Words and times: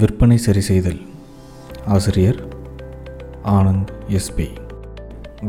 விற்பனை 0.00 0.36
சரி 0.44 0.60
செய்தல். 0.60 1.00
ஆசிரியர் 1.94 2.38
ஆனந்த் 3.54 3.90
எஸ்பி 4.18 4.46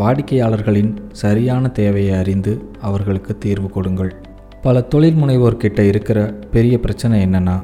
வாடிக்கையாளர்களின் 0.00 0.90
சரியான 1.20 1.68
தேவையை 1.78 2.14
அறிந்து 2.20 2.52
அவர்களுக்கு 2.88 3.32
தீர்வு 3.44 3.68
கொடுங்கள். 3.76 4.10
பல 4.64 4.82
தொழில் 4.92 5.20
முனைவோர்கிட்ட 5.22 5.80
இருக்கிற 5.90 6.18
பெரிய 6.54 6.74
பிரச்சனை 6.80 7.22
என்னென்னா 7.26 7.56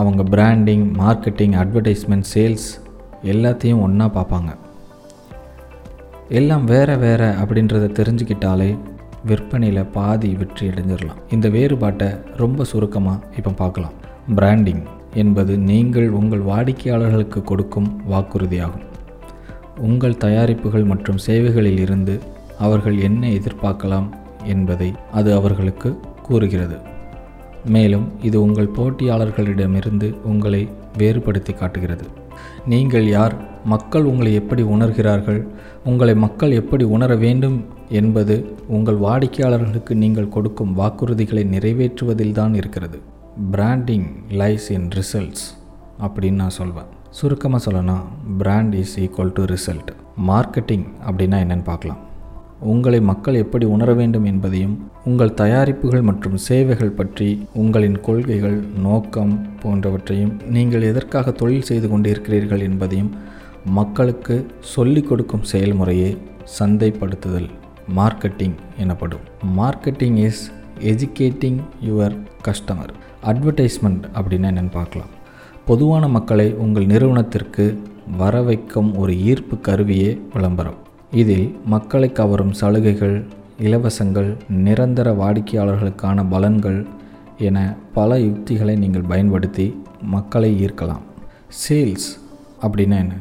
அவங்க 0.00 0.24
பிராண்டிங் 0.34 0.86
மார்க்கெட்டிங் 1.02 1.56
அட்வர்டைஸ்மெண்ட் 1.62 2.30
சேல்ஸ் 2.34 2.68
எல்லாத்தையும் 3.32 3.84
ஒன்றா 3.86 4.08
பார்ப்பாங்க. 4.18 4.50
எல்லாம் 6.40 6.64
வேற 6.74 6.96
வேற 7.06 7.22
அப்படின்றத 7.42 7.94
தெரிஞ்சுக்கிட்டாலே 8.00 8.70
விற்பனையில் 9.30 9.90
பாதி 9.98 10.30
வெற்றி 10.42 10.66
அடைஞ்சிடலாம் 10.68 11.24
இந்த 11.36 11.48
வேறுபாட்டை 11.48 12.08
ரொம்ப 12.42 12.64
சுருக்கமாக 12.64 13.26
இப்போ 13.36 13.52
பார்க்கலாம். 13.64 13.96
பிராண்டிங் 14.34 14.84
என்பது 15.22 15.52
நீங்கள் 15.70 16.08
உங்கள் 16.20 16.44
வாடிக்கையாளர்களுக்கு 16.50 17.40
கொடுக்கும் 17.42 17.88
வாக்குறுதியாகும். 18.10 18.84
உங்கள் 19.78 20.20
தயாரிப்புகள் 20.24 20.84
மற்றும் 20.84 21.22
சேவைகளில் 21.26 21.80
இருந்து 21.86 22.14
அவர்கள் 22.58 22.96
என்ன 22.98 23.28
எதிர்பார்க்கலாம் 23.28 24.08
என்பதை 24.44 24.88
அது 25.12 25.30
அவர்களுக்கு 25.34 25.90
கூறுகிறது. 26.22 26.78
மேலும் 27.66 28.06
இது 28.22 28.36
உங்கள் 28.42 28.74
போட்டியாளர்களிடமிருந்து 28.76 30.08
உங்களை 30.24 30.62
வேறுபடுத்தி 30.98 31.52
காட்டுகிறது. 31.52 32.06
நீங்கள் 32.66 33.06
யார்? 33.08 33.34
மக்கள் 33.64 34.04
உங்களை 34.04 34.32
எப்படி 34.34 34.62
உணர்கிறார்கள்? 34.62 35.40
உங்களை 35.84 36.14
மக்கள் 36.14 36.52
எப்படி 36.60 36.84
உணர 36.96 37.16
வேண்டும் 37.16 37.58
என்பது 37.88 38.34
உங்கள் 38.68 39.02
வாடிக்கையாளர்களுக்கு 39.06 39.94
நீங்கள் 40.04 40.34
கொடுக்கும் 40.34 40.74
வாக்குறுதிகளை 40.78 41.44
நிறைவேற்றுவதில்தான் 41.54 42.54
இருக்கிறது. 42.54 42.98
பிராண்டிங் 43.38 44.06
லைஸ் 44.28 44.70
இன் 44.70 44.88
ரிசல்ட்ஸ் 44.88 45.44
அப்படின்னு 46.04 46.40
நான் 46.42 46.54
சொல்வேன். 46.58 46.88
சுருக்கமாக 47.10 47.70
சொல்லணும் 47.70 48.04
brand 48.38 48.74
is 48.74 48.94
equal 49.00 49.30
to 49.32 49.44
result 49.44 49.90
marketing 50.26 50.86
அப்படின்னா 51.08 51.38
என்னென்னு 51.44 51.64
பார்க்கலாம். 51.64 52.00
உங்களை 52.60 53.00
மக்கள் 53.00 53.34
எப்படி 53.34 53.66
உணர 53.66 53.92
வேண்டும் 53.92 54.24
என்பதையும் 54.24 54.74
உங்கள் 55.04 55.34
தயாரிப்புகள் 55.34 56.02
மற்றும் 56.02 56.36
சேவைகள் 56.36 56.90
பற்றி 56.90 57.46
உங்களின் 57.54 58.00
கொள்கைகள் 58.00 58.58
நோக்கம் 58.86 59.46
போன்றவற்றையும் 59.62 60.34
நீங்கள் 60.56 60.82
எதற்காக 60.82 61.30
தொழில் 61.30 61.68
செய்து 61.70 61.88
கொண்டிருக்கிறீர்கள் 61.88 62.62
என்பதையும் 62.62 63.14
மக்களுக்கு 63.64 64.46
சொல்லிக் 64.60 65.08
கொடுக்கும் 65.08 65.48
செயல்முறையே 65.52 66.18
சந்தைப்படுத்துதல் 66.58 67.50
மார்க்கெட்டிங் 67.96 68.54
எனப்படும். 68.76 69.20
Marketing 69.56 70.16
is 70.28 70.50
educating 70.80 71.60
your 71.84 72.16
customer 72.44 72.92
advertisement 73.26 74.04
அப்படின்னா 74.14 74.48
என்னென்னு 74.52 74.70
பார்க்கலாம். 74.70 75.12
பொதுவான 75.66 76.08
மக்களை 76.08 76.52
உங்கள் 76.52 76.86
நிறுவனத்திற்கு 76.86 77.78
வர 78.16 78.42
வைக்கும் 78.42 78.96
ஒரு 78.96 79.20
ஈர்ப்பு 79.20 79.60
கருவியே 79.60 80.20
விளம்பரம். 80.34 80.78
இதில் 81.12 81.56
மக்களை 81.64 82.12
கவரும் 82.12 82.52
சலுகைகள் 82.52 83.24
இலவசங்கள் 83.60 84.36
நிரந்தர 84.48 85.12
வாடிக்கையாளர்களுக்கான 85.12 86.24
பலன்கள் 86.30 86.86
என 87.38 87.76
பல 87.94 88.18
யுக்திகளை 88.18 88.76
நீங்கள் 88.76 89.02
பயன்படுத்தி 89.02 89.76
மக்களை 90.02 90.64
ஈர்க்கலாம். 90.64 91.04
சேல்ஸ் 91.68 92.08
அப்படின்னா 92.62 92.96
என்ன? 92.98 93.14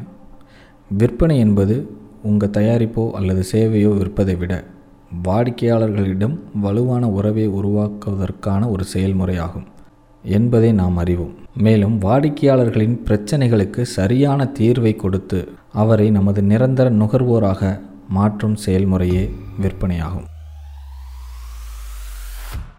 விற்பனை 0.89 1.39
என்பது 1.39 1.75
உங்கள் 2.23 2.49
தயாரிப்போ 2.49 3.11
அல்லது 3.11 3.43
சேவையோ 3.51 3.89
விற்பதை 3.97 4.37
விட 4.37 4.63
வாடிக்கையாளர்களிடம் 5.23 6.39
வலுவான 6.61 7.09
உறவை 7.09 7.49
உருவாக்குவதற்கான 7.49 8.69
ஒரு 8.69 8.83
செயல்முறையாகும் 8.93 9.65
என்பதை 10.23 10.71
நாம் 10.71 10.97
அறிவோம். 10.97 11.33
மேலும் 11.57 12.01
வாடிக்கையாளர்களின் 12.01 12.97
பிரச்சனைகளுக்கு 13.05 13.81
சரியான 13.81 14.49
தீர்வை 14.59 14.95
கொடுத்து 14.95 15.49
அவரை 15.73 16.09
நமது 16.09 16.43
நிரந்தர 16.43 16.89
நுகர்வோராக 16.89 17.79
மாற்றும் 18.09 18.55
செயல்முறையே 18.65 19.29
விற்பனையாகும். 19.61 20.27